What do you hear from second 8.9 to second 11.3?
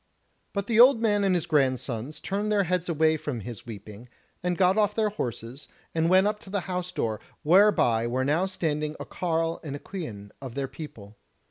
a carle and a quean of their people.